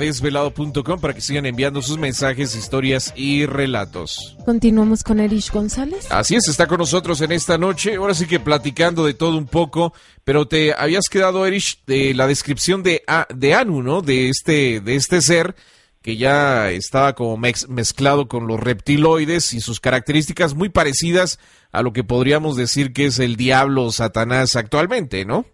para 0.84 1.14
que 1.14 1.22
sigan 1.22 1.46
enviando 1.46 1.82
sus 1.82 1.98
mensajes, 1.98 2.56
historias 2.56 3.14
y 3.16 3.46
relatos. 3.46 4.38
Continuamos 4.46 5.04
con 5.04 5.20
Erich 5.20 5.52
González. 5.52 6.12
Así 6.12 6.36
es, 6.36 6.48
está 6.48 6.68
con 6.68 6.80
nosotros 6.80 7.22
en 7.22 7.32
esta 7.32 7.58
noche, 7.58 7.96
ahora 7.96 8.14
sí 8.14 8.28
que 8.28 8.40
platicando 8.40 9.06
de 9.06 9.14
todo 9.14 9.38
un 9.38 9.48
poco, 9.48 9.94
pero 10.24 10.48
te 10.48 10.74
habías 10.74 11.10
quedado, 11.10 11.46
Erich, 11.46 11.84
de 11.86 12.14
la 12.14 12.28
descripción 12.28 12.82
de, 12.84 13.04
de 13.30 13.54
Anu, 13.54 13.84
¿no? 13.84 14.02
De 14.02 14.30
este, 14.30 14.80
de 14.80 14.96
este 14.96 15.22
ser 15.22 15.56
que 16.02 16.16
ya 16.16 16.72
estaba 16.72 17.14
como 17.14 17.38
mezclado 17.38 18.28
con 18.28 18.48
los 18.48 18.60
reptiloides 18.60 19.54
y 19.54 19.60
sus 19.60 19.80
características 19.80 20.56
muy 20.56 20.70
parecidas 20.70 21.40
a 21.72 21.84
lo 21.84 21.92
que 21.92 22.04
podríamos 22.04 22.56
decir 22.56 22.94
que 22.94 23.06
es 23.06 23.20
el 23.20 23.36
diablo 23.36 23.92
Satanás 23.92 24.56
actualmente, 24.56 25.26
¿no? 25.26 25.46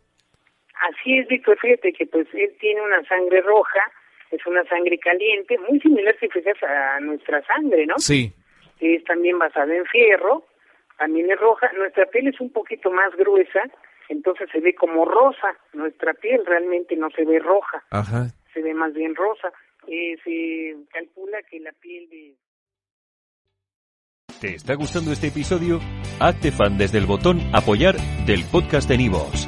Así 0.87 1.17
es, 1.17 1.27
Víctor, 1.27 1.57
fíjate 1.59 1.93
que 1.93 2.05
pues 2.05 2.27
él 2.33 2.55
tiene 2.59 2.81
una 2.81 3.03
sangre 3.07 3.41
roja, 3.41 3.81
es 4.35 4.45
una 4.45 4.63
sangre 4.65 4.97
caliente, 4.99 5.57
muy 5.69 5.79
similar 5.79 6.15
si 6.19 6.27
fijas 6.29 6.61
a 6.63 6.99
nuestra 6.99 7.43
sangre, 7.45 7.85
¿no? 7.85 7.95
Sí. 7.97 8.33
Es 8.79 9.03
también 9.05 9.39
basada 9.39 9.73
en 9.75 9.85
fierro, 9.85 10.45
también 10.97 11.31
es 11.31 11.39
roja, 11.39 11.71
nuestra 11.77 12.05
piel 12.07 12.27
es 12.27 12.39
un 12.39 12.51
poquito 12.51 12.91
más 12.91 13.15
gruesa, 13.15 13.63
entonces 14.09 14.49
se 14.51 14.59
ve 14.59 14.75
como 14.75 15.05
rosa, 15.05 15.55
nuestra 15.73 16.13
piel 16.13 16.45
realmente 16.45 16.95
no 16.95 17.09
se 17.09 17.25
ve 17.25 17.39
roja, 17.39 17.83
Ajá. 17.89 18.27
se 18.53 18.61
ve 18.61 18.73
más 18.73 18.93
bien 18.93 19.15
rosa, 19.15 19.51
eh, 19.87 20.15
se 20.23 20.75
calcula 20.91 21.41
que 21.43 21.59
la 21.59 21.71
piel 21.73 22.09
de... 22.09 22.35
¿Te 24.41 24.55
está 24.55 24.75
gustando 24.75 25.11
este 25.11 25.27
episodio? 25.27 25.79
Hazte 26.19 26.51
fan 26.51 26.77
desde 26.77 26.97
el 26.97 27.05
botón 27.05 27.39
apoyar 27.53 27.95
del 28.25 28.43
podcast 28.51 28.89
de 28.89 28.97
Nivos. 28.97 29.47